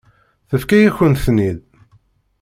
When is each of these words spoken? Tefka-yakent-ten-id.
Tefka-yakent-ten-id. 0.49 1.61